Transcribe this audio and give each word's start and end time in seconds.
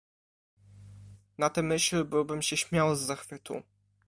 "Na 1.37 1.49
tę 1.49 1.61
myśl 1.63 2.05
byłbym 2.05 2.41
się 2.41 2.57
śmiał 2.57 2.95
z 2.95 2.99
zachwytu." 2.99 3.61